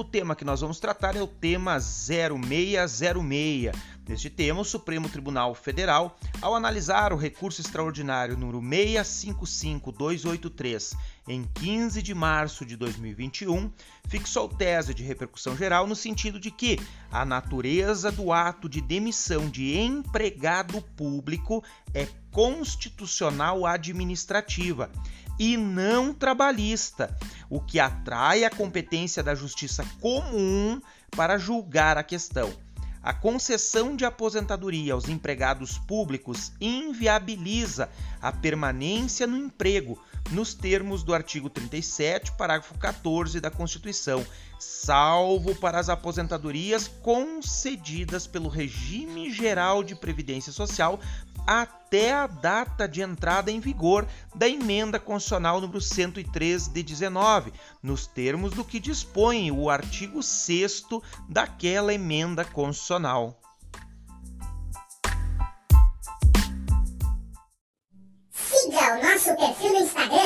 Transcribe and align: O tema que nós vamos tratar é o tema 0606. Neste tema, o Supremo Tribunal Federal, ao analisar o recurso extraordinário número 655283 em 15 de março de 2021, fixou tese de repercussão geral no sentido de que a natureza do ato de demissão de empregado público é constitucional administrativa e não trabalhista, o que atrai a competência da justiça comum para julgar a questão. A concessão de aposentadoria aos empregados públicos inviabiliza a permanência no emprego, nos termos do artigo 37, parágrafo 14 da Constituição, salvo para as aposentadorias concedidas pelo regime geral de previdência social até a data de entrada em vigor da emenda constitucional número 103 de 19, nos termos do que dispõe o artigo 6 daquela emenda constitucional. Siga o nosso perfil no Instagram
O 0.00 0.04
tema 0.04 0.34
que 0.34 0.46
nós 0.46 0.62
vamos 0.62 0.80
tratar 0.80 1.14
é 1.14 1.20
o 1.20 1.26
tema 1.26 1.78
0606. 1.78 3.70
Neste 4.08 4.30
tema, 4.30 4.62
o 4.62 4.64
Supremo 4.64 5.10
Tribunal 5.10 5.54
Federal, 5.54 6.18
ao 6.40 6.54
analisar 6.54 7.12
o 7.12 7.18
recurso 7.18 7.60
extraordinário 7.60 8.34
número 8.34 8.62
655283 8.62 10.94
em 11.28 11.44
15 11.52 12.00
de 12.00 12.14
março 12.14 12.64
de 12.64 12.78
2021, 12.78 13.70
fixou 14.08 14.48
tese 14.48 14.94
de 14.94 15.02
repercussão 15.02 15.54
geral 15.54 15.86
no 15.86 15.94
sentido 15.94 16.40
de 16.40 16.50
que 16.50 16.80
a 17.12 17.26
natureza 17.26 18.10
do 18.10 18.32
ato 18.32 18.70
de 18.70 18.80
demissão 18.80 19.50
de 19.50 19.78
empregado 19.78 20.80
público 20.96 21.62
é 21.92 22.08
constitucional 22.30 23.66
administrativa 23.66 24.90
e 25.40 25.56
não 25.56 26.12
trabalhista, 26.12 27.16
o 27.50 27.60
que 27.60 27.80
atrai 27.80 28.44
a 28.44 28.50
competência 28.50 29.22
da 29.22 29.34
justiça 29.34 29.84
comum 30.00 30.80
para 31.10 31.36
julgar 31.36 31.98
a 31.98 32.04
questão. 32.04 32.50
A 33.02 33.14
concessão 33.14 33.96
de 33.96 34.04
aposentadoria 34.04 34.92
aos 34.92 35.08
empregados 35.08 35.78
públicos 35.78 36.52
inviabiliza 36.60 37.88
a 38.20 38.30
permanência 38.30 39.26
no 39.26 39.38
emprego, 39.38 39.98
nos 40.30 40.52
termos 40.52 41.02
do 41.02 41.14
artigo 41.14 41.48
37, 41.48 42.32
parágrafo 42.32 42.78
14 42.78 43.40
da 43.40 43.50
Constituição, 43.50 44.24
salvo 44.58 45.54
para 45.54 45.78
as 45.78 45.88
aposentadorias 45.88 46.88
concedidas 46.88 48.26
pelo 48.26 48.50
regime 48.50 49.32
geral 49.32 49.82
de 49.82 49.94
previdência 49.94 50.52
social 50.52 51.00
até 51.50 52.12
a 52.12 52.28
data 52.28 52.86
de 52.86 53.02
entrada 53.02 53.50
em 53.50 53.58
vigor 53.58 54.06
da 54.32 54.48
emenda 54.48 55.00
constitucional 55.00 55.60
número 55.60 55.80
103 55.80 56.68
de 56.68 56.80
19, 56.80 57.52
nos 57.82 58.06
termos 58.06 58.52
do 58.52 58.64
que 58.64 58.78
dispõe 58.78 59.50
o 59.50 59.68
artigo 59.68 60.22
6 60.22 60.84
daquela 61.28 61.92
emenda 61.92 62.44
constitucional. 62.44 63.36
Siga 68.30 68.94
o 68.94 69.02
nosso 69.02 69.34
perfil 69.34 69.72
no 69.72 69.78
Instagram 69.80 70.19